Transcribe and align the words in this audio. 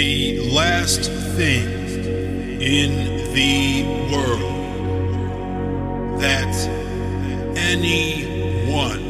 The 0.00 0.40
last 0.48 1.12
thing 1.36 1.68
in 2.58 2.92
the 3.34 3.84
world 4.10 4.40
that 6.22 6.54
anyone 7.54 9.04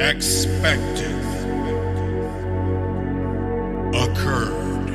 expected 0.00 1.22
occurred. 3.94 4.90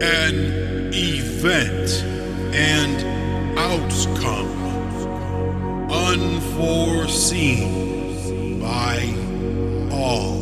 An 0.00 0.36
event 0.94 1.90
and 2.54 2.96
outcome 3.58 4.52
unforeseen 5.90 7.12
by 8.72 8.98
all. 9.90 10.40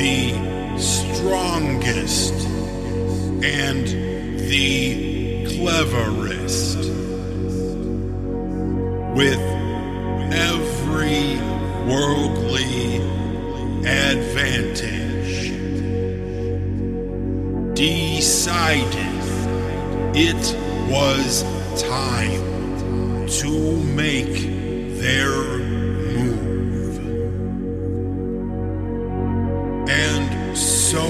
The 0.00 0.18
strongest 0.78 2.34
and 3.44 3.86
the 4.52 5.44
cleverest 5.56 6.78
with 9.20 9.44
every 10.50 11.36
worldly 11.90 12.96
advantage 13.86 15.36
decided 17.74 19.22
it 20.16 20.44
was 20.90 21.42
time 21.82 23.26
to 23.28 23.76
make 23.94 24.53
their 25.04 25.58
move. 26.16 26.96
And 29.86 30.56
so 30.56 31.06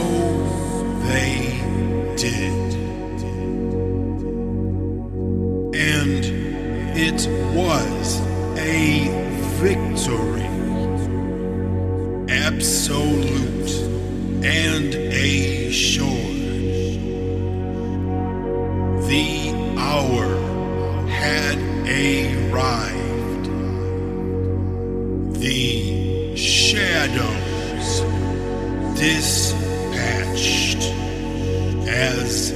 they 1.06 1.62
did. 2.16 2.74
And 5.76 6.24
it 6.96 7.28
was 7.54 8.20
a 8.58 9.06
victory. 9.62 10.50
Absolute 12.28 13.70
and 14.44 14.92
assured. 14.92 16.10
The 19.08 19.52
hour 19.78 20.26
had 21.06 21.58
arrived. 21.86 22.93
Shadows 27.04 28.00
dispatched 28.98 30.82
as 31.86 32.50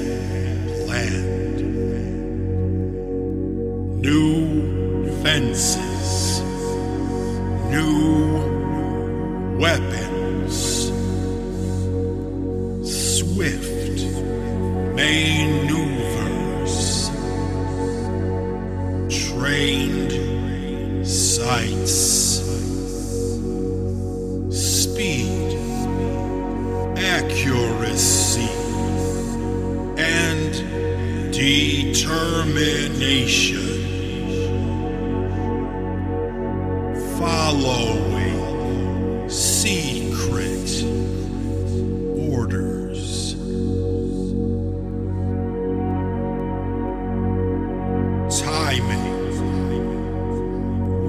planned. 0.85 1.61
New 4.01 5.23
fences, 5.23 6.41
new 7.71 8.39
weapons, 9.59 10.57
swift 12.91 14.01
maneuvers, 14.95 16.77
trained 19.11 20.13
sights, 21.07 22.18
determination. 31.33 33.67
Following 37.19 39.29
secret 39.29 40.85
orders. 42.17 43.35
Timing, 48.41 49.09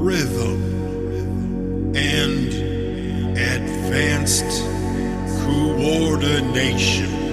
rhythm, 0.04 0.60
and 1.96 2.48
advanced 3.38 4.64
coordination. 5.44 7.29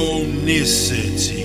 omniscient. 0.00 1.39